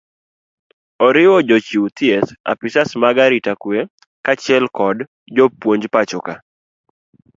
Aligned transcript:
oriwo 1.05 1.37
jochiw 1.47 1.85
thieth 1.97 2.29
,apisas 2.51 2.89
mag 3.01 3.17
arita 3.25 3.53
kwee 3.61 3.89
kaachiel 4.25 4.65
kod 4.79 4.97
jopuony 5.35 5.85
pacho 5.93 6.19
ka 6.25 6.35